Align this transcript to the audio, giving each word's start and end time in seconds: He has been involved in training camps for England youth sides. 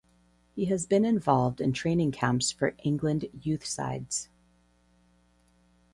He 0.55 0.65
has 0.65 0.87
been 0.87 1.05
involved 1.05 1.61
in 1.61 1.73
training 1.73 2.11
camps 2.11 2.49
for 2.49 2.73
England 2.83 3.27
youth 3.43 3.63
sides. 3.63 4.29